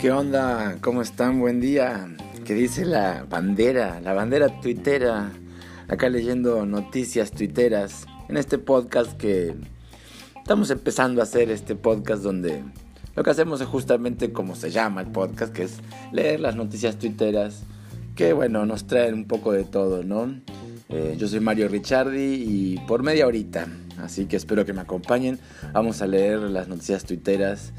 [0.00, 0.78] ¿Qué onda?
[0.80, 1.40] ¿Cómo están?
[1.40, 2.08] Buen día.
[2.44, 4.00] ¿Qué dice la bandera?
[4.00, 5.32] La bandera tuitera.
[5.88, 9.54] Acá leyendo noticias tuiteras en este podcast que
[10.36, 12.62] estamos empezando a hacer este podcast donde
[13.16, 15.80] lo que hacemos es justamente como se llama el podcast, que es
[16.12, 17.64] leer las noticias tuiteras
[18.14, 20.40] que bueno, nos traen un poco de todo, ¿no?
[20.88, 23.68] Eh, yo soy Mario Ricciardi y por media horita,
[24.02, 25.38] así que espero que me acompañen.
[25.72, 27.72] Vamos a leer las noticias tuiteras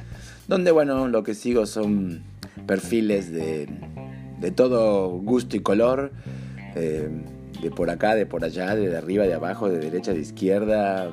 [0.49, 2.23] donde bueno, lo que sigo son
[2.65, 3.69] perfiles de,
[4.55, 6.11] todo gusto y color,
[6.75, 7.07] eh,
[7.61, 11.11] de por acá, de por allá, de, arriba, de abajo, de derecha, de izquierda,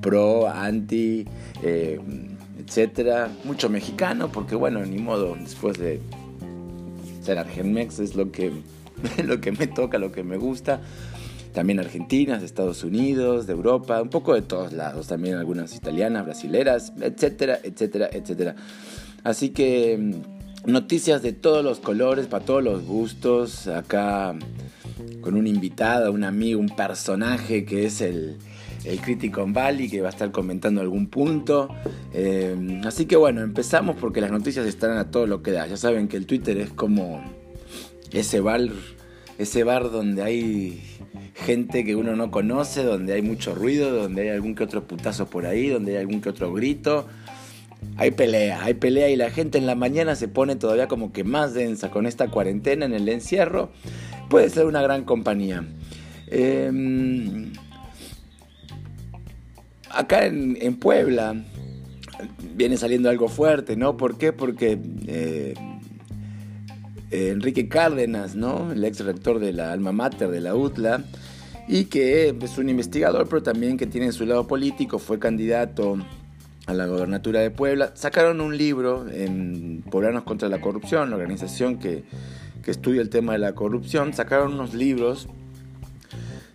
[0.00, 1.26] pro, anti,
[1.64, 1.98] eh,
[2.64, 3.28] etcétera.
[3.42, 6.00] Mucho mexicano, porque bueno, ni modo, después de
[7.22, 8.52] ser argenmex es lo que,
[9.24, 10.80] lo que me toca, lo que me gusta
[11.52, 16.24] también argentinas, de Estados Unidos, de Europa, un poco de todos lados, también algunas italianas,
[16.24, 18.56] brasileras, etcétera, etcétera, etcétera.
[19.24, 24.34] Así que mm, noticias de todos los colores, para todos los gustos, acá
[25.20, 28.36] con un invitado, un amigo, un personaje que es el,
[28.84, 31.68] el crítico en Bali, que va a estar comentando algún punto.
[32.12, 35.66] Eh, así que bueno, empezamos porque las noticias están a todo lo que da.
[35.66, 37.22] Ya saben que el Twitter es como
[38.12, 38.60] ese bar,
[39.38, 40.82] ese bar donde hay
[41.34, 45.26] gente que uno no conoce, donde hay mucho ruido, donde hay algún que otro putazo
[45.26, 47.06] por ahí, donde hay algún que otro grito.
[47.96, 51.22] Hay pelea, hay pelea y la gente en la mañana se pone todavía como que
[51.22, 53.70] más densa con esta cuarentena en el encierro.
[54.28, 55.64] Puede ser una gran compañía.
[56.26, 57.52] Em,
[59.90, 61.36] acá en, Puebla
[62.54, 63.96] viene saliendo algo fuerte, ¿no?
[63.96, 64.32] ¿Por qué?
[64.32, 65.54] Porque eh,
[67.10, 68.72] Enrique Cárdenas, ¿no?
[68.72, 71.04] El ex rector de la alma mater de la UTLA,
[71.66, 75.98] y que es un investigador, pero también que tiene su lado político, fue candidato
[76.68, 77.92] a la gobernatura de Puebla.
[77.94, 82.04] Sacaron un libro en Poblanos contra la Corrupción, la organización que,
[82.66, 84.12] estudia el tema de la corrupción.
[84.12, 85.26] Sacaron unos libros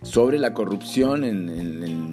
[0.02, 2.04] sobre la corrupción en, en,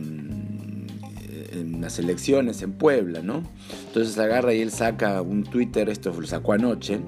[1.79, 3.43] las elecciones en Puebla, ¿no?
[3.87, 6.99] Entonces agarra y él saca un Twitter, esto lo sacó anoche,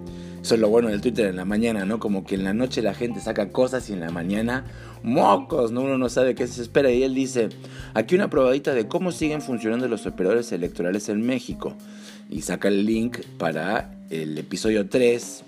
[0.43, 1.99] eso es lo bueno del Twitter en la mañana, ¿no?
[1.99, 4.65] Como que en la noche la gente saca cosas y en la mañana
[5.01, 5.83] mocos, ¿no?
[5.83, 6.91] Uno no sabe qué se espera.
[6.91, 7.47] Y él dice,
[7.93, 11.77] aquí una probadita de cómo siguen funcionando los operadores electorales en México.
[12.29, 15.45] Y saca el link para el episodio 3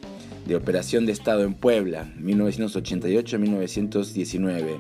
[0.48, 4.80] de Operación de Estado en Puebla, 1988-1919.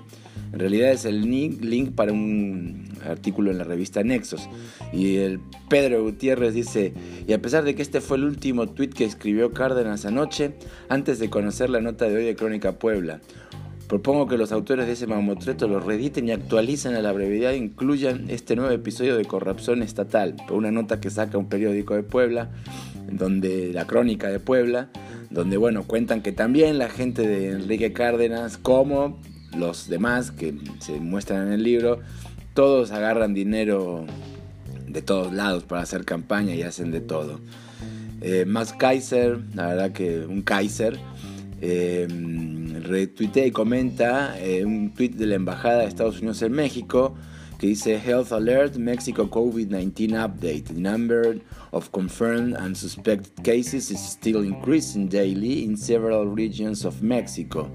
[0.53, 4.49] En realidad es el link para un artículo en la revista Nexos.
[4.93, 5.39] Y el
[5.69, 6.93] Pedro Gutiérrez dice,
[7.27, 10.55] y a pesar de que este fue el último tweet que escribió Cárdenas anoche,
[10.89, 13.21] antes de conocer la nota de hoy de Crónica Puebla,
[13.88, 17.57] Propongo que los autores de ese mamotreto lo reediten y actualicen a la brevedad e
[17.57, 22.49] incluyan este nuevo episodio de corrupción estatal, una nota que saca un periódico de Puebla,
[23.11, 24.89] donde la crónica de Puebla,
[25.29, 29.22] donde bueno, cuentan que también la gente de Enrique Cárdenas, como
[29.55, 31.99] los demás que se muestran en el libro,
[32.55, 34.05] todos agarran dinero
[34.88, 37.39] de todos lados para hacer campaña y hacen de todo.
[38.21, 40.97] Eh, Max Kaiser, la verdad que un Kaiser,
[41.61, 42.07] eh,
[42.81, 47.13] retuitea y comenta eh, un tweet de la Embajada de Estados Unidos en México
[47.59, 50.63] que dice Health Alert Mexico COVID-19 Update.
[50.63, 51.39] The number
[51.72, 57.69] of confirmed and suspected cases is still increasing daily in several regions of Mexico.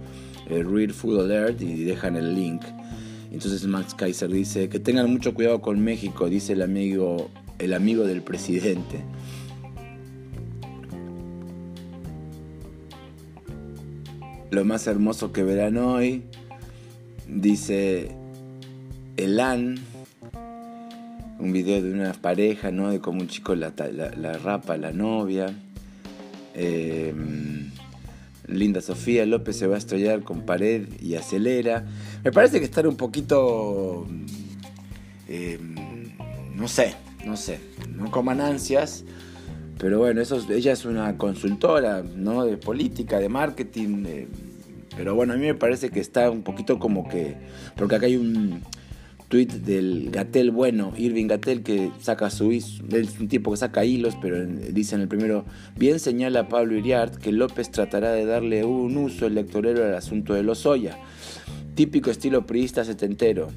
[0.48, 2.62] Eh, read Food Alert y dejan el link.
[3.30, 8.04] Entonces Max Kaiser dice que tengan mucho cuidado con México, dice el amigo, el amigo
[8.04, 9.04] del presidente.
[14.50, 16.24] Lo más hermoso que verán hoy,
[17.28, 18.10] dice
[19.16, 19.78] Elan,
[21.38, 22.90] un video de una pareja, ¿no?
[22.90, 23.72] De cómo un chico la,
[24.16, 25.54] la, rapa la novia.
[26.54, 27.70] Em,
[28.50, 31.86] Linda Sofía López se va a estrellar con pared y acelera.
[32.24, 34.06] Me parece que estar un poquito...
[35.28, 35.74] Em,
[36.54, 36.94] no sé,
[37.24, 37.60] no sé,
[37.96, 39.04] no coman ansias.
[39.78, 42.44] Pero bueno, eso, ella es una consultora, ¿no?
[42.44, 44.04] De política, de marketing.
[44.96, 47.36] pero bueno, a mí me parece que está un poquito como que...
[47.76, 48.62] Porque acá hay un
[49.30, 52.50] tweet del Gatel bueno, Irving Gatel, que saca su...
[52.50, 52.80] Es
[53.20, 55.44] un tipo que saca hilos, pero dice en el primero,
[55.76, 60.42] bien señala Pablo Iriart que López tratará de darle un uso electorero al asunto de
[60.42, 60.98] Lozoya.
[61.76, 63.48] Típico estilo priista setentero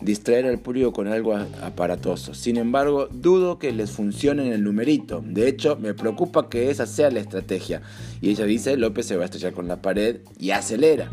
[0.00, 2.34] distraer al público con algo aparatoso.
[2.34, 5.22] Sin embargo, dudo que les funcione en el numerito.
[5.24, 7.82] De hecho, me preocupa que esa sea la estrategia.
[8.20, 11.12] Y ella dice, López se va a estrellar con la pared y acelera.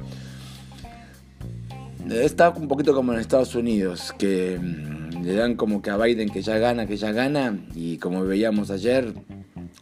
[2.12, 6.30] Está un poquito como en Estados Unidos, que mm, le dan como que a Biden
[6.30, 9.14] que ya gana, que ya gana, y como veíamos ayer,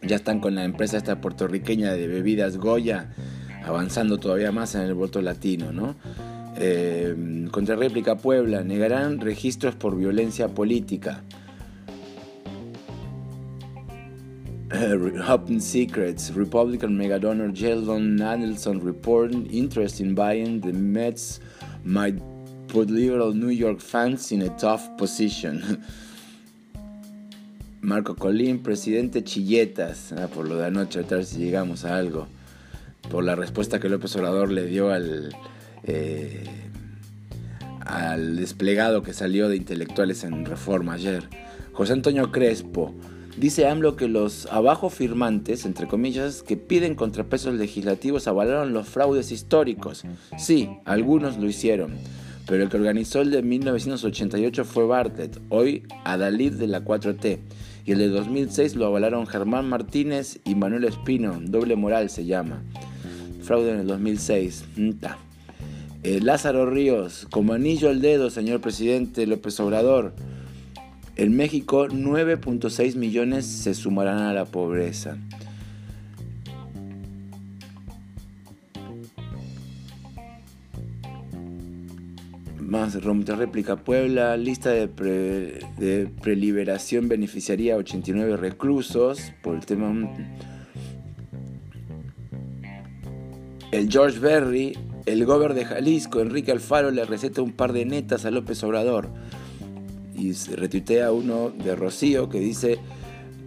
[0.02, 3.14] ya están con la empresa esta puertorriqueña de bebidas Goya,
[3.64, 5.96] avanzando todavía más en el voto latino, ¿no?
[6.56, 11.22] Eh, contra réplica Puebla, negarán registros por violencia política.
[14.70, 21.40] Uh, Secrets, Republican mega donor Sheldon Adelson report interest in buying the Mets
[21.88, 22.20] might
[22.68, 25.82] put liberal New York fans in a tough position.
[27.80, 32.26] Marco Colín, presidente Chilletas, ah, por lo de anoche, a ver si llegamos a algo,
[33.10, 35.34] por la respuesta que López Obrador le dio al,
[35.84, 36.44] eh,
[37.80, 41.28] al desplegado que salió de intelectuales en Reforma ayer.
[41.72, 42.94] José Antonio Crespo,
[43.38, 49.30] Dice AMLO que los abajo firmantes, entre comillas, que piden contrapesos legislativos avalaron los fraudes
[49.30, 50.02] históricos.
[50.36, 51.92] Sí, algunos lo hicieron,
[52.48, 57.38] pero el que organizó el de 1988 fue Bartlett, hoy Adalid de la 4T,
[57.86, 62.64] y el de 2006 lo avalaron Germán Martínez y Manuel Espino, doble moral se llama.
[63.42, 64.64] Fraude en el 2006.
[66.02, 70.12] Eh, Lázaro Ríos, como anillo al dedo, señor presidente López Obrador.
[71.18, 75.18] En México 9.6 millones se sumarán a la pobreza.
[82.60, 89.92] Más réplica Puebla, lista de, preliberación beneficiaría a 89 reclusos por el tema...
[93.72, 98.24] El George Berry, el gobernador de Jalisco, Enrique Alfaro, le receta un par de netas
[98.24, 99.10] a López Obrador
[100.18, 102.78] y retuitea uno de Rocío que dice,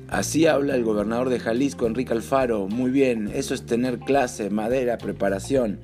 [0.08, 4.98] así habla el gobernador de Jalisco, Enrique Alfaro, muy bien, eso es tener clase, madera,
[4.98, 5.80] preparación.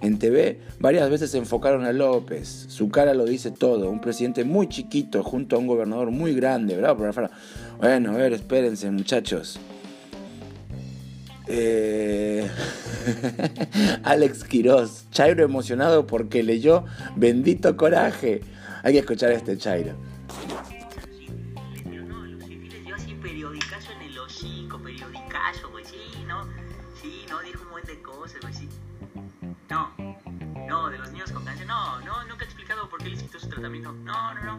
[0.00, 4.68] En TV varias veces enfocaron a López, su cara lo dice todo, un presidente muy
[4.68, 6.76] chiquito junto a un gobernador muy grande.
[7.78, 9.60] Bueno, a ver, espérense muchachos.
[11.46, 12.48] Eh,
[14.04, 16.84] Alex Quiroz, Chairo emocionado porque leyó
[17.16, 18.40] Bendito Coraje.
[18.82, 20.11] Hay que escuchar a este Chairo.
[33.92, 34.58] No, no, no.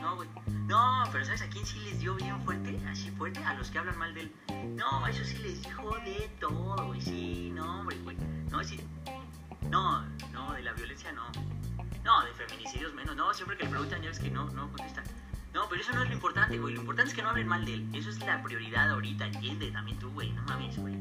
[0.00, 0.28] No, güey.
[0.66, 2.78] No, pero ¿sabes a quién sí les dio bien fuerte?
[2.88, 4.32] Así fuerte, a los que hablan mal de él.
[4.74, 7.00] No, eso sí les dijo de todo, güey.
[7.00, 8.16] Sí, no, hombre, güey.
[8.50, 8.80] No, sí.
[9.70, 11.24] No, no, de la violencia no.
[12.04, 13.16] No, de feminicidios menos.
[13.16, 15.02] No, siempre que le preguntan ya ves que no, no contesta.
[15.56, 16.74] No, pero eso no es lo importante, güey.
[16.74, 17.88] Lo importante es que no hablen mal de él.
[17.94, 20.30] Eso es la prioridad ahorita, entiende también tú, güey.
[20.32, 20.94] No mames, güey.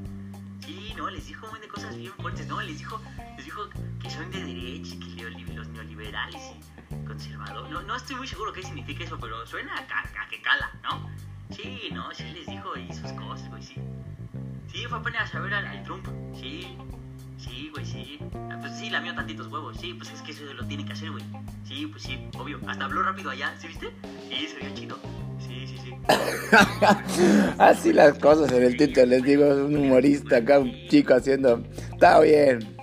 [0.61, 2.47] Sí, no, les dijo un montón de cosas bien fuertes.
[2.47, 3.01] No, les dijo,
[3.35, 3.67] les dijo
[4.01, 6.41] que son de derecha y que los neoliberales
[6.89, 7.69] y conservador.
[7.69, 11.09] No, no estoy muy seguro qué significa eso, pero suena a, que cala, ¿no?
[11.49, 13.75] Sí, no, sí les dijo ahí sus cosas, güey, sí.
[14.71, 16.77] Sí, fue apenas a ver al, Trump, sí.
[17.45, 18.19] Sí, güey, sí.
[18.51, 20.93] Ah, pues sí, la mío tantitos huevos, sí, pues es que eso lo tiene que
[20.93, 21.23] hacer, güey.
[21.67, 22.59] Sí, pues sí, obvio.
[22.67, 23.87] Hasta habló rápido allá, ¿sí viste?
[24.29, 24.97] Sí, se vio chido.
[25.39, 25.93] Sí, sí, sí.
[27.57, 31.63] Así las cosas en el título, les digo, un humorista acá, un chico haciendo.
[31.93, 32.75] Está bien.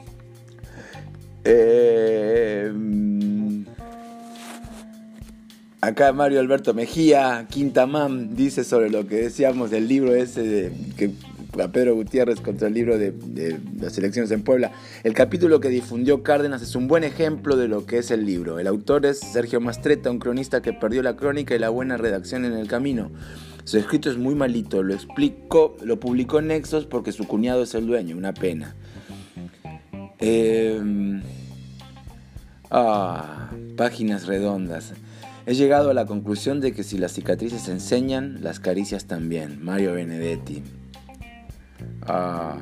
[1.45, 2.73] Eh
[5.85, 11.11] Acá Mario Alberto Mejía, Quintamán, dice sobre lo que decíamos del libro ese de, que
[11.61, 14.73] a Pedro Gutiérrez contra el libro de, las elecciones en Puebla.
[15.05, 18.59] El capítulo que difundió Cárdenas es un buen ejemplo de lo que es el libro.
[18.59, 22.45] El autor es Sergio Mastreta, un cronista que perdió la crónica y la buena redacción
[22.45, 23.11] en el camino.
[23.65, 27.75] Su escrito es muy malito, lo explicó, lo publicó en Nexos porque su cuñado es
[27.75, 28.75] el dueño, una pena.
[30.19, 31.23] Em,
[32.71, 34.95] ah, páginas redondas.
[35.45, 39.63] He llegado a la conclusión de que si las cicatrices enseñan, las caricias también.
[39.63, 40.63] Mario Benedetti.
[42.03, 42.59] Ah,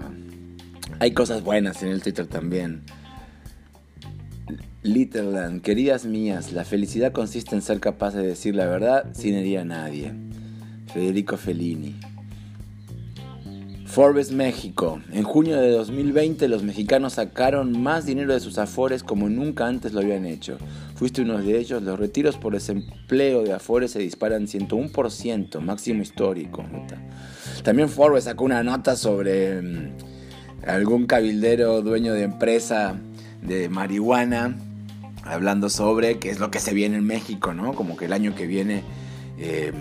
[0.98, 2.82] hay cosas buenas en el Twitter también.
[4.82, 9.58] Litterland, queridas mías, la felicidad consiste en ser capaz de decir la verdad sin herir
[9.58, 10.14] a nadie.
[10.92, 11.96] Federico Fellini.
[13.90, 15.00] Forbes México.
[15.10, 19.92] En junio de 2020 los mexicanos sacaron más dinero de sus afores como nunca antes
[19.92, 20.58] lo habían hecho.
[20.94, 21.82] Fuiste uno de ellos.
[21.82, 26.64] Los retiros por desempleo de afores se disparan 101%, máximo histórico.
[27.64, 29.96] También Forbes sacó una nota sobre mm,
[30.68, 32.94] algún cabildero dueño de empresa
[33.42, 34.56] de marihuana
[35.24, 37.74] hablando sobre qué es lo que se viene en México, ¿no?
[37.74, 38.84] Como que el año que viene...
[39.36, 39.72] Eh,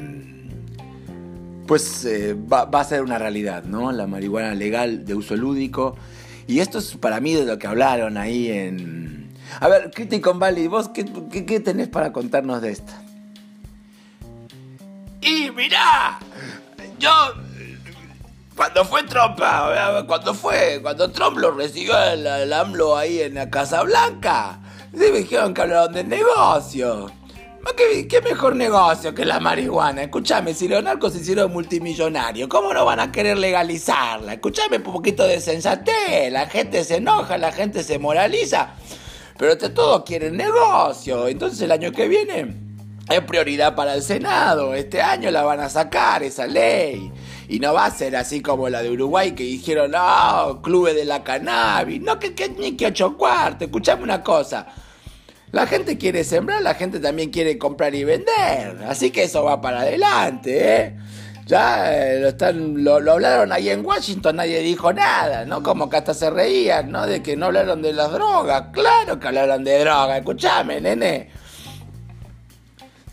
[1.69, 3.91] pues eh, va, a ser una realidad, ¿no?
[3.91, 5.95] La marihuana legal de uso lúdico.
[6.47, 9.31] Y esto es para mí de lo que hablaron ahí en...
[9.59, 12.99] A ver, Critical Valley, ¿vos qué, tenés para contarnos de esta?
[15.21, 16.17] Y mirá,
[16.97, 17.11] yo
[18.55, 19.39] cuando fue Trump,
[20.07, 24.59] cuando fue, cuando Trump lo recibió el, AMLO ahí en la Casa Blanca,
[24.91, 27.11] se me dijeron que hablaron de negocio.
[28.07, 30.03] ¿Qué, mejor negocio que la marihuana?
[30.03, 34.33] Escúchame, si los narcos se hicieron multimillonarios, ¿cómo no van a querer legalizarla?
[34.33, 38.75] Escúchame un poquito de sensatez, la gente se enoja, la gente se moraliza,
[39.37, 41.27] pero todos quieren negocio.
[41.27, 42.55] Entonces el año que viene
[43.09, 47.11] es prioridad para el Senado, este año la van a sacar esa ley.
[47.47, 51.05] Y no va a ser así como la de Uruguay que dijeron, no, clubes de
[51.05, 53.63] la cannabis, no, que, que ni que ocho cuartos.
[53.63, 54.67] Escuchame una cosa.
[55.51, 58.83] La gente quiere sembrar, la gente también quiere comprar y vender.
[58.87, 60.95] Así que eso va para adelante, ¿eh?
[61.47, 65.63] Ya eh, lo, están, lo, hablaron ahí en Washington, nadie dijo nada, ¿no?
[65.63, 67.07] Como que hasta se reían, ¿no?
[67.07, 68.65] De que no hablaron de las drogas.
[68.71, 71.31] Claro que hablaron de drogas, escúchame, nene.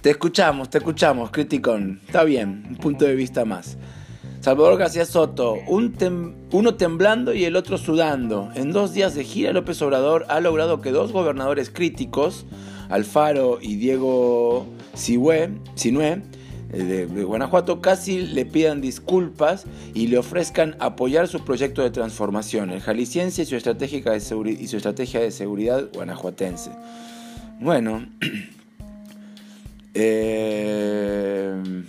[0.03, 2.03] Te escuchamos, te escuchamos, Criticón.
[2.07, 3.79] Está bien, un punto de vista más.
[4.47, 8.49] Salvador García Soto, uno temblando y el otro sudando.
[8.55, 12.47] En dos días de gira, López Obrador ha logrado que dos gobernadores críticos,
[12.89, 16.23] Alfaro y Diego Sinué, eh,
[16.73, 22.81] de, Guanajuato, casi le pidan disculpas y le ofrezcan apoyar su proyecto de transformación, el
[22.81, 26.71] jalisciense y su, y su estrategia de seguridad guanajuatense.
[27.59, 28.07] Bueno,
[29.95, 31.83] eh,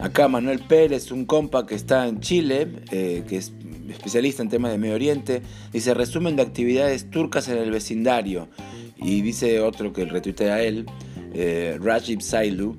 [0.00, 3.52] Acá Manuel Pérez, un compa que está en Chile, eh, que es
[3.90, 5.42] especialista en temas de Medio Oriente,
[5.74, 8.48] dice resumen de actividades turcas en el vecindario.
[8.96, 10.86] Y dice otro que retuitea a él,
[11.34, 12.78] eh, Rajib Sailu,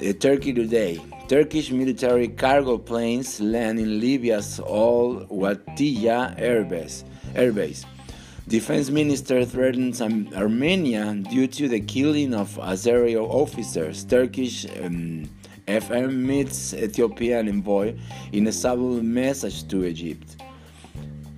[0.00, 1.00] eh, Turkey Today.
[1.28, 7.04] Turkish military cargo planes land in Libya's Al Watiya airbase.
[7.34, 7.84] airbase.
[8.48, 14.04] Defense Minister threatens Armenia due to the killing of Azeri officers.
[14.04, 15.28] Turkish um,
[15.66, 17.94] FM meets Ethiopian envoy
[18.32, 20.40] in a subtle message to Egypt.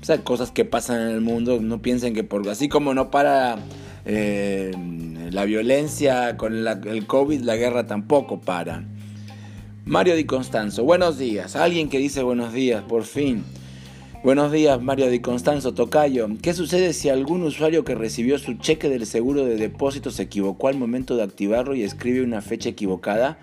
[0.01, 3.11] O sea, cosas que pasan en el mundo, no piensen que por así como no
[3.11, 3.59] para
[4.05, 4.73] eh,
[5.31, 8.85] la violencia con el COVID, la guerra tampoco para.
[9.85, 11.57] Mario Di Constanzo, buenos días.
[11.57, 13.45] Alguien que dice buenos días, por fin.
[14.25, 16.29] Buenos días, Mario Di Constanzo Tocayo.
[16.43, 20.67] ¿Qué sucede si algún usuario que recibió su cheque del seguro de depósito se equivocó
[20.67, 23.39] al momento de activarlo y escribe una fecha equivocada?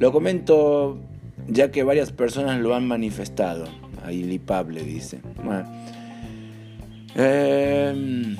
[0.00, 0.98] Lo comento
[1.46, 3.66] ya que varias personas lo han manifestado.
[4.04, 5.20] Ahí Lipable dice.
[7.14, 8.36] Em,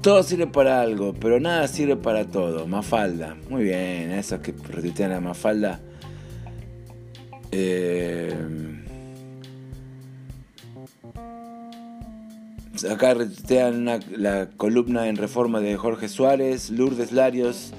[0.00, 2.66] todo sirve para algo, pero nada sirve para todo.
[2.66, 3.36] Mafalda.
[3.50, 5.80] Muy bien, eso que retuitean a Mafalda.
[7.52, 8.66] Em,
[12.90, 13.86] Acá retuitean
[14.16, 17.72] la columna en reforma de Jorge Suárez, Lourdes Larios,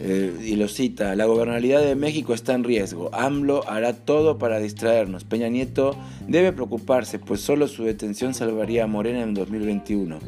[0.00, 3.10] eh, y lo cita, la gobernabilidad de México está en riesgo.
[3.12, 5.24] AMLO hará todo para distraernos.
[5.24, 5.96] Peña Nieto
[6.28, 10.20] debe preocuparse, pues solo su detención salvaría a Morena en 2021.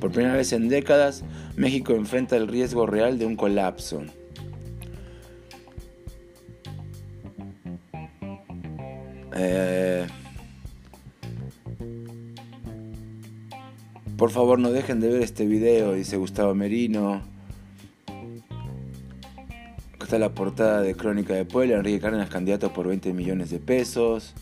[0.00, 1.24] Por primera vez en décadas,
[1.56, 4.02] México enfrenta el riesgo real de un colapso.
[9.38, 10.06] Eh,
[14.18, 17.22] Por favor no dejen de ver este video, dice Gustavo Merino.
[19.94, 23.60] Acá está la portada de Crónica de Puebla, Enrique Cárdenas candidato por 20 millones de
[23.60, 24.34] pesos.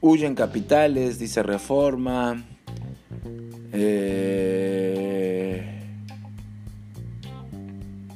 [0.00, 2.44] Huyen capitales, dice Reforma.
[3.72, 5.80] Eh,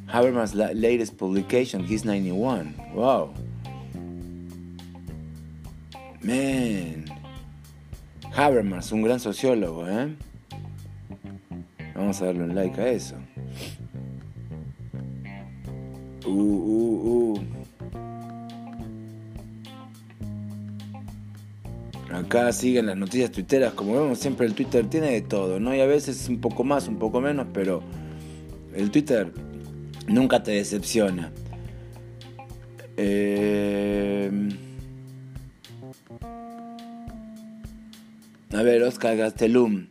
[0.06, 2.72] Habermas latest publication, he's 91.
[2.94, 3.32] Wow.
[6.28, 7.06] Man.
[8.36, 10.14] Habermas, un gran sociólogo, ¿eh?
[11.94, 13.14] Vamos a darle un like a eso.
[16.26, 17.40] Uh, uh, uh.
[22.12, 25.74] Acá siguen las noticias twitteras, como vemos siempre el Twitter tiene de todo, ¿no?
[25.74, 27.82] Y a veces un poco más, un poco menos, pero
[28.74, 29.32] el Twitter
[30.06, 31.32] nunca te decepciona.
[32.98, 33.67] Eh...
[38.58, 39.86] A ver, Oscar Gastelum.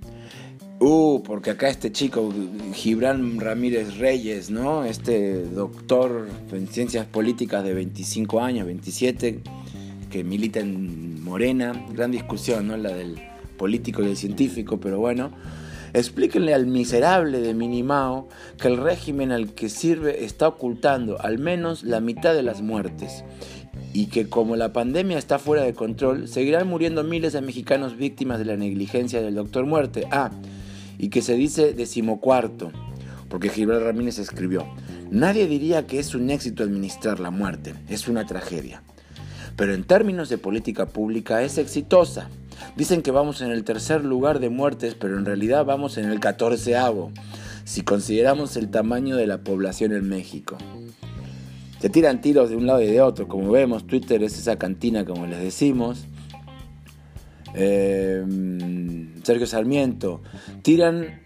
[0.82, 2.34] Uh, porque acá este chico,
[2.74, 4.84] Gibran Ramírez Reyes, ¿no?
[4.84, 9.40] Este doctor en ciencias políticas de 25 años, 27,
[10.12, 11.86] que milita en Morena.
[11.94, 12.76] Gran discusión, ¿no?
[12.76, 13.16] La del
[13.56, 15.32] político y el científico, pero bueno.
[15.94, 18.28] Explíquenle al miserable de Minimao
[18.60, 23.24] que el régimen al que sirve está ocultando al menos la mitad de las muertes
[23.94, 28.40] y que como la pandemia está fuera de control, seguirán muriendo miles de mexicanos víctimas
[28.40, 30.08] de la negligencia del doctor muerte.
[30.12, 30.32] Ah,
[30.98, 32.72] y que se dice decimocuarto.
[33.30, 34.66] porque Gilberto Ramírez escribió,
[35.12, 38.84] nadie diría que es un éxito administrar la muerte, es una tragedia.
[39.58, 42.30] Pero en términos de política pública es exitosa.
[42.78, 46.22] Dicen que vamos en el tercer lugar de muertes, pero en realidad vamos en el
[46.22, 47.12] catorceavo,
[47.66, 50.58] si consideramos el tamaño de la población en México.
[51.80, 55.06] Se tiran tiros de un lado y de otro, como vemos, Twitter es esa cantina,
[55.06, 56.06] como les decimos.
[57.54, 58.24] Eh,
[59.24, 60.22] Sergio Sarmiento,
[60.62, 61.22] tiran,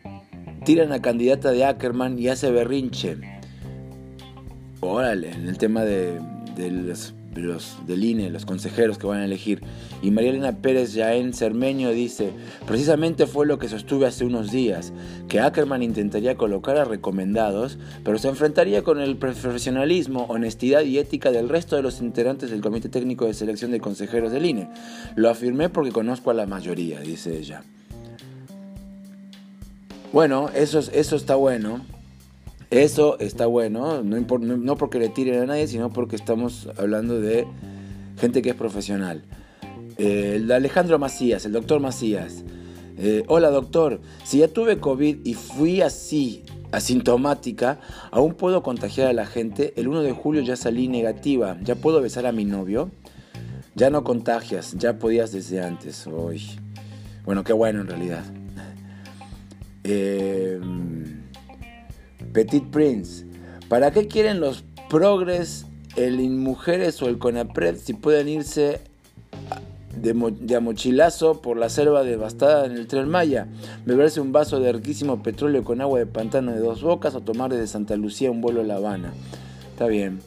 [0.66, 3.18] tiran a candidata de Ackerman y hace berrinche.
[4.82, 6.20] Órale, en el tema de,
[6.56, 9.62] de los los del INE, los consejeros que van a elegir.
[10.02, 12.32] Y María Elena Pérez Yaén Cermeño dice,
[12.68, 14.92] precisamente fue lo que sostuve hace unos días,
[15.28, 21.32] que Ackerman intentaría colocar a recomendados, pero se enfrentaría con el profesionalismo, honestidad y ética
[21.32, 24.70] del resto de los integrantes del Comité Técnico de Selección de Consejeros del INE.
[25.16, 27.64] Lo afirmé porque conozco a la mayoría, dice ella.
[30.12, 31.86] Bueno, eso, eso está bueno.
[32.72, 37.46] Eso está bueno, no, no, porque le tiren a nadie, sino porque estamos hablando de
[38.18, 39.26] gente que es profesional.
[39.98, 42.46] Eh, el Alejandro Macías, el doctor Macías.
[42.98, 49.14] Eh, hola doctor, si ya tuve COVID y fui así, asintomática, ¿aún puedo contagiar a
[49.14, 49.74] la gente?
[49.76, 52.90] El 1 de julio ya salí negativa, ¿ya puedo besar a mi novio?
[53.76, 56.08] Ya no contagias, ya podías desde antes.
[56.08, 56.42] Uy.
[57.26, 58.24] Bueno, qué bueno en realidad.
[59.84, 60.60] Eh,
[62.34, 63.26] Petit Prince.
[63.70, 68.82] ¿Para qué quieren los progres, el Inmujeres o el Conapred si pueden irse
[69.96, 73.48] de, mochilazo por la selva devastada en el tren Maya,
[73.86, 77.52] beberse un vaso de riquísimo petróleo con agua de pantano de dos bocas o tomar
[77.52, 79.14] desde Santa Lucía un vuelo a La Habana.
[79.72, 80.20] Está bien.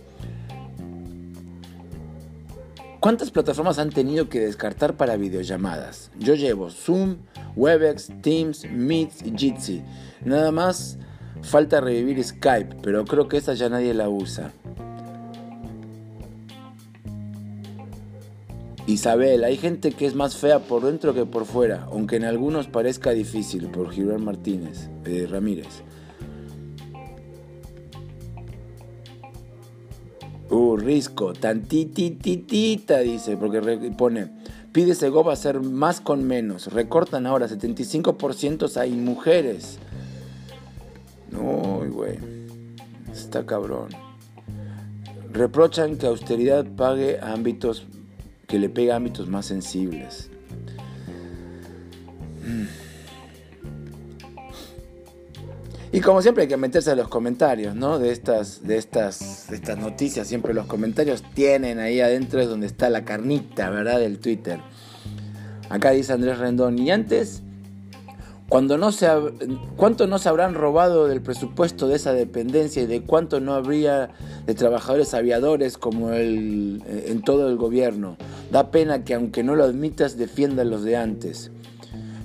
[3.01, 6.11] ¿Cuántas plataformas han tenido que descartar para videollamadas?
[6.19, 7.17] Yo llevo Zoom,
[7.55, 9.83] Webex, Teams, Meet y Jitsi.
[10.25, 10.97] Nada más
[11.45, 14.53] Falta revivir Skype, pero creo que esa ya nadie la usa.
[18.87, 22.67] Isabel, hay gente que es más fea por dentro que por fuera, aunque en algunos
[22.67, 25.83] parezca difícil, por Gilbert Martínez, eh, Ramírez.
[30.51, 34.29] Uh, Risco, tantititita, dice, porque pone,
[34.73, 39.79] pide Segoba hacer más con menos, recortan ahora 75% hay mujeres.
[41.41, 42.19] Uy, güey.
[43.13, 43.89] Está cabrón.
[45.33, 47.87] Reprochan que austeridad pague ámbitos,
[48.47, 50.31] que le pega a ámbitos más sensibles.
[55.95, 58.01] Y como siempre hay que meterse a los comentarios, ¿no?
[58.01, 60.27] De estas, de estas, de estas noticias.
[60.27, 64.01] Siempre los comentarios tienen ahí adentro es donde está la carnita, ¿verdad?
[64.01, 64.59] Del Twitter.
[65.71, 66.81] Acá dice Andrés Rendón.
[66.81, 67.44] Y antes
[68.49, 69.09] cuando no se,
[69.77, 74.11] ¿Cuánto no se habrán robado del presupuesto de esa dependencia y de cuánto no habría
[74.47, 78.17] de trabajadores aviadores como el, eh, en todo el gobierno?
[78.53, 81.51] Da pena que aunque no lo admitas defiendan los de antes.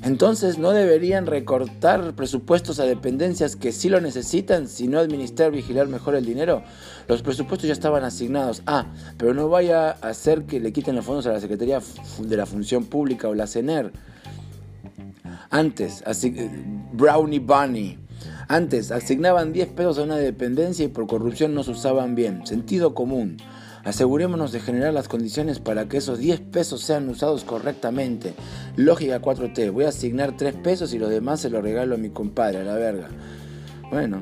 [0.01, 6.15] Entonces no deberían recortar presupuestos a dependencias que sí lo necesitan, sino administrar, vigilar mejor
[6.15, 6.63] el dinero.
[7.07, 8.61] Los presupuestos ya estaban asignados.
[8.65, 8.85] Ah,
[9.17, 11.81] pero no vaya a hacer que le quiten los fondos a la Secretaría
[12.19, 13.91] de la Función Pública o la CENER.
[15.49, 16.03] Antes,
[16.93, 17.97] Brownie Bunny.
[18.47, 22.45] Antes, asignaban 10 pesos a una dependencia y por corrupción no se usaban bien.
[22.45, 23.37] Sentido común.
[23.83, 28.33] Asegurémonos de generar las condiciones para que esos 10 pesos sean usados correctamente.
[28.75, 29.71] Lógica 4T.
[29.71, 32.63] Voy a asignar 3 pesos y los demás se los regalo a mi compadre, a
[32.63, 33.07] la verga.
[33.89, 34.21] Bueno.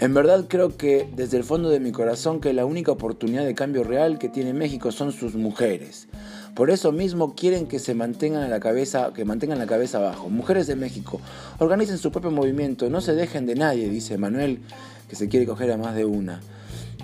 [0.00, 3.54] En verdad creo que desde el fondo de mi corazón que la única oportunidad de
[3.54, 6.08] cambio real que tiene México son sus mujeres.
[6.54, 10.28] Por eso mismo quieren que se mantengan la cabeza, que mantengan la cabeza abajo.
[10.28, 11.20] Mujeres de México,
[11.58, 14.60] organicen su propio movimiento, no se dejen de nadie, dice Manuel,
[15.08, 16.40] que se quiere coger a más de una.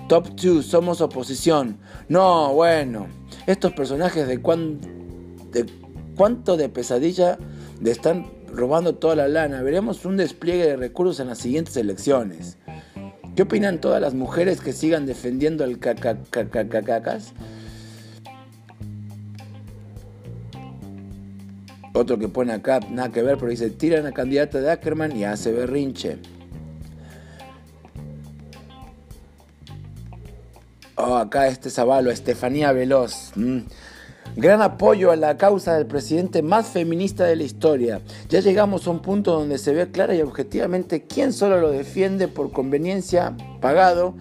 [0.07, 1.77] Top 2, somos oposición.
[2.09, 3.07] No, bueno,
[3.47, 5.65] estos personajes de, de
[6.15, 7.37] cuánto de pesadilla
[7.79, 9.61] de están robando toda la lana.
[9.61, 12.57] Veremos un despliegue de recursos en las siguientes elecciones.
[13.35, 17.33] ¿Qué opinan todas las mujeres que sigan defendiendo al cacacacacas?
[21.95, 25.23] Otro que pone acá, nada que ver, pero dice, tiran a candidata de Ackerman y
[25.23, 26.17] hace berrinche.
[30.97, 33.31] Oh, acá este Zabalo, Estefanía Veloz.
[33.35, 33.59] Mm.
[34.35, 38.01] Gran apoyo a la causa del presidente más feminista de la historia.
[38.27, 42.27] Ya llegamos a un punto donde se ve clara y objetivamente quién solo lo defiende
[42.27, 44.15] por conveniencia, pagado,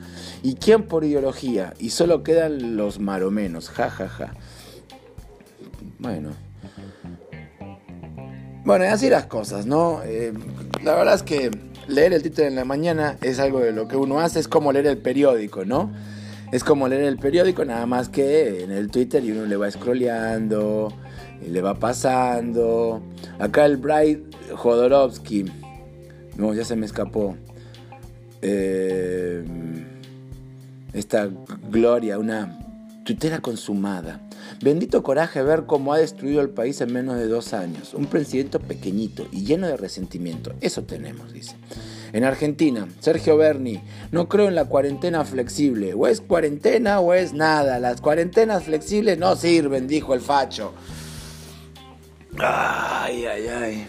[0.45, 1.75] y quién por ideología.
[1.81, 3.69] Y solo quedan los maromenos.
[3.69, 4.35] Ja, ja, ja.
[5.99, 6.44] Bueno.
[8.65, 10.01] Bueno, así las cosas, ¿no?
[10.05, 10.33] Eh,
[10.83, 11.51] la verdad es que
[11.87, 14.73] leer el Twitter en la mañana es algo de lo que uno hace, es como
[14.73, 15.93] leer el periódico, ¿no?
[16.51, 19.71] Es como leer el periódico, nada más que en el Twitter y uno le va
[19.71, 20.93] scrolleando
[21.49, 23.03] le va pasando.
[23.39, 25.45] Acá el Bright Jodorowsky,
[26.37, 27.37] no, ya se me escapó.
[28.43, 29.45] Eh,
[30.93, 31.29] esta
[31.71, 32.59] Gloria, una
[33.05, 34.21] tuitera consumada.
[34.61, 37.95] Bendito coraje ver cómo ha destruido el país en menos de dos años.
[37.95, 40.55] Un presidente pequeñito y lleno de resentimiento.
[40.61, 41.55] Eso tenemos, dice.
[42.13, 45.95] En Argentina, Sergio Berni, no creo en la cuarentena flexible.
[45.95, 47.79] O es cuarentena o es nada.
[47.79, 50.73] Las cuarentenas flexibles no sirven, dijo el facho.
[52.39, 53.87] Ay, ay, ay.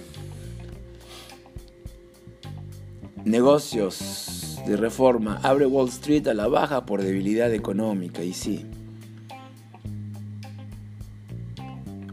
[3.23, 5.39] Negocios de reforma.
[5.41, 8.23] Abre Wall Street a la baja por debilidad económica.
[8.23, 8.65] Y sí.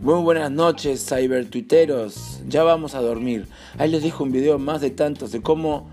[0.02, 2.40] Muy buenas noches, cybertuiteros.
[2.48, 3.46] Ya vamos a dormir.
[3.78, 5.88] Ahí les dejo un video más de tantos de cómo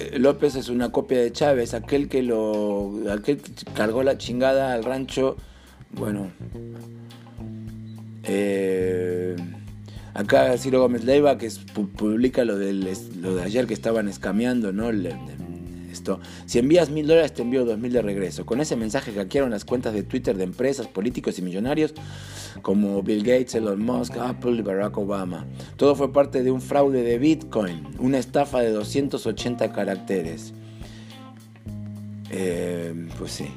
[0.00, 4.72] eh, López es una copia de Chávez, aquel que lo aquel que cargó la chingada
[4.72, 5.36] al rancho.
[5.92, 6.32] Bueno,
[8.24, 9.36] eh,
[10.14, 11.52] acá Ciro Gómez Leiva que
[11.96, 12.88] publica lo, del,
[13.20, 14.90] lo de ayer que estaban escameando, ¿no?
[16.46, 18.46] Si envías mil dólares, te envío dos mil de regreso.
[18.46, 21.94] Con ese mensaje hackearon las cuentas de Twitter de empresas, políticos y millonarios
[22.62, 25.46] como Bill Gates, Elon Musk, Apple y Barack Obama.
[25.76, 30.52] Todo fue parte de un fraude de Bitcoin, una estafa de 280 caracteres.
[32.30, 33.48] Eh, pues sí.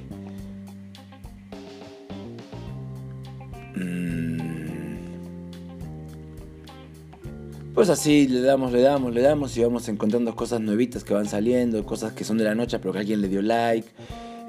[7.75, 11.27] Pues así le damos, le damos, le damos y vamos encontrando cosas nuevitas que van
[11.27, 13.89] saliendo, cosas que son de la noche pero que alguien le dio like.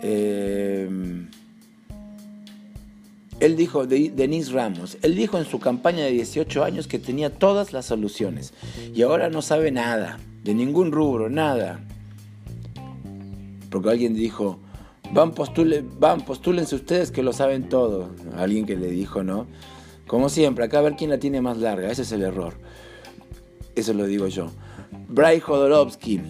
[0.00, 0.88] Eh,
[3.40, 7.72] él dijo, Denise Ramos, él dijo en su campaña de 18 años que tenía todas
[7.72, 8.54] las soluciones
[8.94, 11.80] y ahora no sabe nada, de ningún rubro, nada.
[13.70, 14.60] Porque alguien dijo,
[15.12, 18.08] van, postule, van, postúlense ustedes que lo saben todo.
[18.36, 19.48] Alguien que le dijo, ¿no?
[20.06, 22.54] Como siempre, acá a ver quién la tiene más larga, ese es el error.
[23.76, 24.50] Eso lo digo yo.
[25.08, 26.22] Bray Jodorowsky.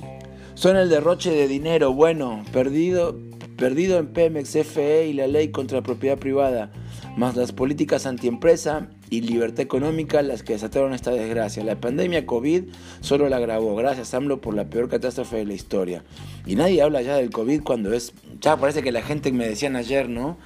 [0.55, 3.17] Son el derroche de dinero, bueno, perdido,
[3.57, 6.73] perdido en Pemex, FE y la ley contra la propiedad privada,
[7.17, 11.63] más las políticas antiempresa y libertad económica las que desataron esta desgracia.
[11.63, 12.65] La pandemia COVID
[13.01, 13.77] solo la agravó.
[13.77, 16.03] Gracias AMLO por la peor catástrofe de la historia.
[16.47, 18.13] Y nadie habla ya del COVID cuando es...
[18.41, 20.37] Ya parece que la gente, me decían ayer, ¿no?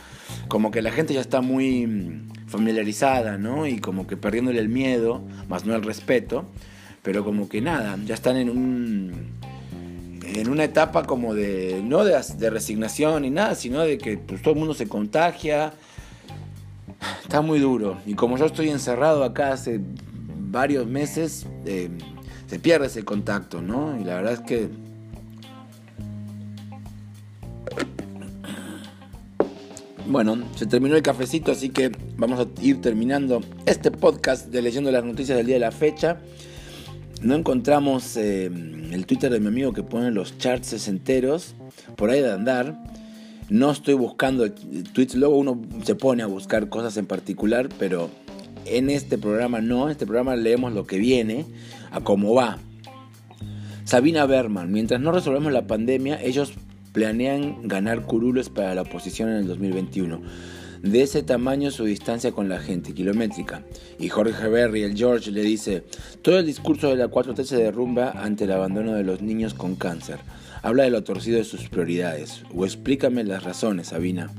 [0.48, 3.66] Como que la gente ya está muy familiarizada, ¿no?
[3.66, 6.44] Y como que perdiéndole el miedo, más no el respeto
[7.02, 9.40] pero como que nada, ya están en un
[10.22, 14.54] en una etapa como de no de, resignación ni nada, sino de que pues, todo
[14.54, 15.72] el mundo se contagia.
[17.22, 17.98] Está muy duro.
[18.06, 19.80] Y como yo estoy encerrado acá hace
[20.38, 21.90] varios meses, eh,
[22.46, 23.98] se pierde ese contacto, ¿no?
[23.98, 24.68] Y la verdad es que
[30.10, 34.90] Bueno, se terminó el cafecito, así que vamos a ir terminando este podcast de leyendo
[34.90, 36.18] las noticias del día de la fecha.
[37.22, 41.54] No encontramos eh, el Twitter de mi amigo que pone los charts enteros
[41.96, 42.82] por ahí de andar.
[43.50, 48.08] No estoy buscando tweets, luego uno se pone a buscar cosas en particular, pero
[48.64, 51.44] en este programa no, en este programa leemos lo que viene,
[51.90, 52.58] a cómo va.
[53.84, 56.54] Sabina Berman, mientras no resolvemos la pandemia, ellos
[56.92, 60.22] planean ganar curules para la oposición en el 2021
[60.82, 63.62] de ese tamaño su distancia con la gente, kilométrica.
[63.98, 65.84] Y Jorge Berry, el George, le dice,
[66.22, 69.76] todo el discurso de la 4T se derrumba ante el abandono de los niños con
[69.76, 70.18] cáncer.
[70.62, 72.42] Habla de lo torcido de sus prioridades.
[72.54, 74.30] O explícame las razones, Sabina.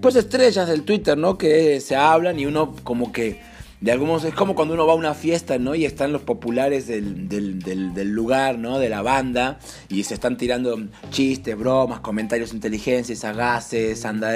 [0.00, 1.36] Pues estrellas del Twitter, ¿no?
[1.36, 3.40] Que se hablan y uno como que
[3.80, 5.74] de algunos es como cuando uno va a una fiesta, ¿no?
[5.74, 8.78] Y están los populares del, del, lugar, ¿no?
[8.78, 10.78] De la banda, y se están tirando
[11.10, 14.34] chistes, bromas, comentarios inteligentes, sagaces, anda.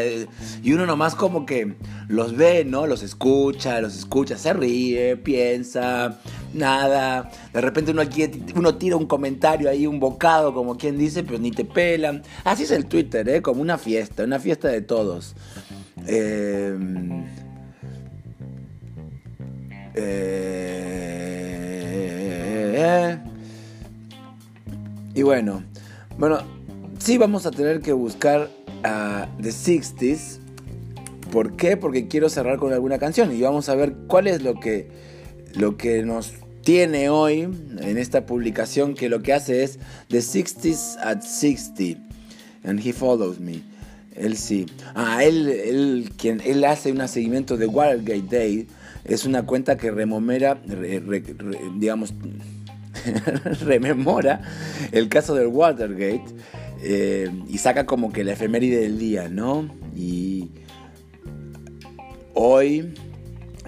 [0.62, 1.74] Y uno nomás como que
[2.09, 2.87] los ve, ¿no?
[2.87, 6.20] Los escucha, los escucha, se ríe, piensa,
[6.54, 7.30] nada.
[7.52, 8.02] De repente uno,
[8.54, 12.22] uno tira un comentario ahí, un bocado, como quien dice, pero ni te pelan.
[12.44, 13.42] Así es el Twitter, ¿eh?
[13.42, 15.35] Como una fiesta, una fiesta de todos.
[16.07, 16.78] Eh
[19.94, 21.18] eh,
[25.14, 25.62] y bueno,
[26.18, 26.40] bueno,
[26.98, 28.50] sí vamos a tener que buscar
[28.83, 30.40] a The 60s.
[31.30, 31.76] ¿Por qué?
[31.76, 34.88] Porque quiero cerrar con alguna canción y vamos a ver cuál es lo que,
[35.54, 39.78] lo que nos tiene hoy en esta publicación que lo que hace es
[40.09, 42.00] The 60s at 60
[42.64, 43.62] and He Follows Me.
[44.16, 44.66] Él sí.
[44.94, 48.66] Ah, él, él, quien, él hace un seguimiento de Watergate Day.
[49.05, 50.61] Es una cuenta que rememora,
[51.77, 52.14] digamos,
[53.62, 54.40] rememora
[54.93, 56.25] el caso del Watergate
[56.83, 59.69] eh, y saca como que la efeméride del día, ¿no?
[59.95, 60.51] Y
[62.35, 62.95] hoy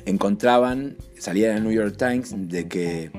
[0.07, 3.11] encontraban, salía en el New York Times, de que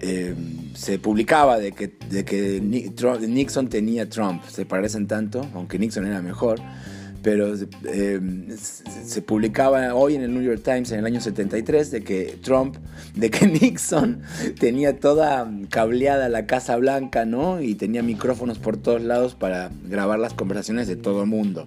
[0.00, 0.34] eh,
[0.74, 6.20] se publicaba de que, de que Nixon tenía Trump, se parecen tanto, aunque Nixon era
[6.22, 6.60] mejor,
[7.22, 7.54] pero
[7.84, 8.20] eh,
[9.04, 12.76] se publicaba hoy en el New York Times en el año 73 de que Trump,
[13.14, 14.22] de que Nixon
[14.58, 17.60] tenía toda cableada la Casa Blanca, ¿no?
[17.60, 21.66] Y tenía micrófonos por todos lados para grabar las conversaciones de todo el mundo.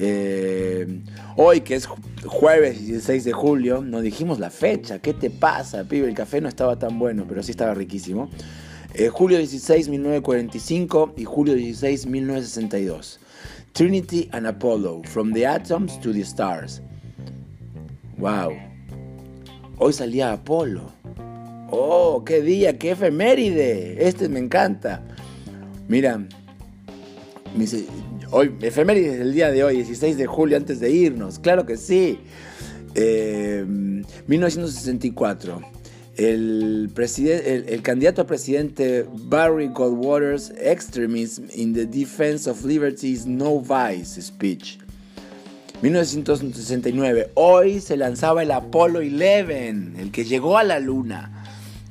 [0.00, 1.00] Eh,
[1.36, 1.86] hoy, que es
[2.24, 5.00] jueves 16 de julio, nos dijimos la fecha.
[5.00, 6.08] ¿Qué te pasa, pibe?
[6.08, 8.30] El café no estaba tan bueno, pero sí estaba riquísimo.
[8.94, 13.20] Eh, julio 16, 1945 y julio 16, 1962.
[13.78, 16.82] Trinity and Apollo, From the Atoms to the Stars.
[18.16, 18.58] Wow.
[19.78, 20.92] Hoy salía Apolo.
[21.70, 24.04] Oh, qué día, qué efeméride.
[24.08, 25.00] Este me encanta.
[25.86, 26.26] Mira,
[28.32, 31.38] Hoy, efemérides del día de hoy, 16 de julio, antes de irnos.
[31.38, 32.18] Claro que sí.
[34.26, 35.77] 1964.
[36.18, 43.60] Eh, el, el, candidato a presidente Barry Goldwater's Extremism in the Defense of Liberty's No
[43.60, 44.78] Vice speech.
[45.80, 47.30] 1969.
[47.34, 51.38] Hoy se lanzaba el Apollo 11, el que llegó a la luna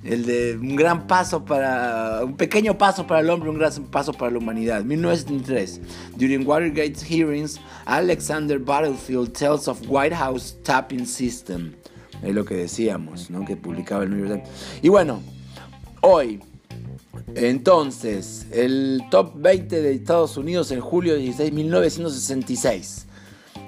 [0.03, 4.13] el de un gran paso para, un pequeño paso para el hombre, un gran paso
[4.13, 4.83] para la humanidad.
[4.83, 5.81] 1973,
[6.17, 11.75] during Watergate's hearings, Alexander Battlefield tells of White House tapping system.
[12.23, 13.45] Es lo que decíamos, ¿no?
[13.45, 14.79] Que publicaba el New York Times.
[14.81, 15.21] Y bueno,
[16.01, 16.39] hoy,
[17.35, 23.07] entonces, el top 20 de Estados Unidos en julio 16, 1966,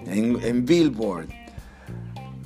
[0.08, 1.28] en, Billboard.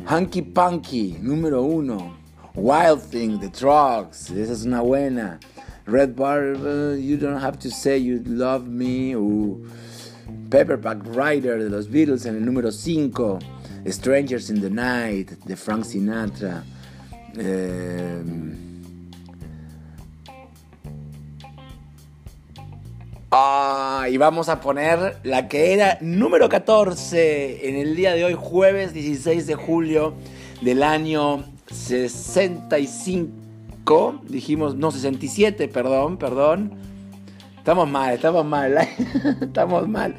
[0.05, 2.17] Hanky Punky, número uno.
[2.55, 5.39] Wild Thing, The Trucks, esa es una buena.
[5.85, 9.15] Red Barber, You Don't Have to Say You Love Me.
[9.15, 9.59] Uh,
[10.49, 13.39] Pepperback Rider de los Beatles en el número 5.
[13.85, 16.63] Strangers in the Night de Frank Sinatra.
[17.37, 18.23] Eh,
[23.31, 28.35] ah, y vamos a poner la que era número 14 en el día de hoy,
[28.37, 30.13] jueves 16 de julio
[30.61, 36.73] del año 65, dijimos, no, 67, perdón, perdón.
[37.57, 38.77] Estamos mal, estamos mal,
[39.41, 40.15] estamos mal.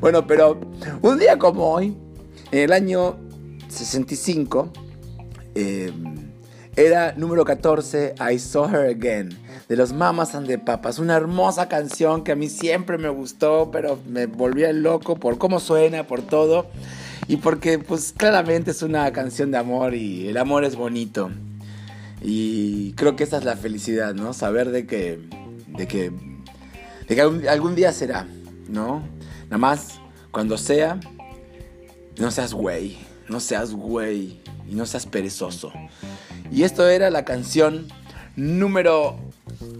[0.00, 0.58] Bueno, pero
[1.02, 1.94] un día como hoy,
[2.52, 3.16] en el año
[3.68, 4.72] 65,
[5.54, 5.92] eh,
[6.76, 9.30] era número 14, I Saw Her Again,
[9.68, 10.98] de los Mamas and the Papas.
[10.98, 15.58] Una hermosa canción que a mí siempre me gustó, pero me volvía loco por cómo
[15.58, 16.66] suena, por todo.
[17.28, 21.30] Y porque pues claramente es una canción de amor y el amor es bonito.
[22.20, 24.32] Y creo que esa es la felicidad, ¿no?
[24.32, 25.18] Saber de que,
[25.68, 26.12] de que,
[27.08, 28.26] de que algún, día será,
[28.68, 29.02] ¿no?
[29.44, 31.00] Nada más, cuando sea,
[32.18, 32.98] no seas güey,
[33.28, 35.72] no seas güey y no seas perezoso.
[36.50, 37.88] Y esto era la canción
[38.36, 39.16] número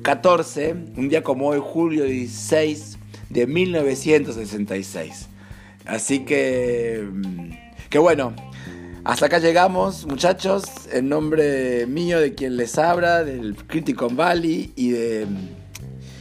[0.03, 2.99] 14, un día como hoy, julio 16
[3.31, 5.29] de 1966.
[5.85, 7.51] Así que, mm,
[7.89, 8.35] que bueno,
[9.05, 10.65] hasta acá llegamos, muchachos.
[10.93, 15.27] En nombre mío, de quien les habla, del Criticon Valley y de,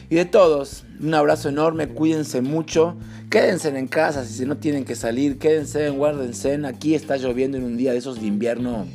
[0.09, 0.85] y de todos.
[0.99, 2.95] Un abrazo enorme, cuídense mucho.
[3.29, 5.37] Quédense en casa si no tienen que salir.
[5.37, 6.59] Quédense, guárdense.
[6.65, 8.85] Aquí está lloviendo en un día de esos de invierno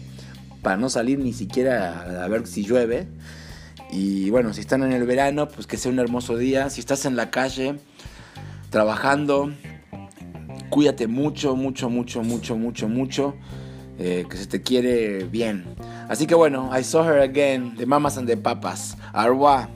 [0.63, 3.07] para no salir ni siquiera a ver si llueve.
[3.91, 6.71] Y bueno, si están en el verano, pues que sea un hermoso día.
[6.71, 7.77] Si estás en la calle
[8.71, 9.51] trabajando,
[10.71, 13.35] Cuídate mucho, mucho, mucho, mucho, mucho, mucho.
[13.99, 15.65] Eh, que se te quiere bien.
[16.09, 18.97] Así que bueno, I saw her again, the mamas and the papas.
[19.13, 19.69] Arwa.